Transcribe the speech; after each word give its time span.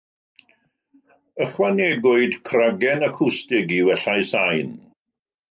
Ychwanegwyd 1.45 2.33
cragen 2.49 3.05
acwstig 3.09 3.77
i 3.79 3.79
wella'i 3.91 4.27
sain. 4.33 4.75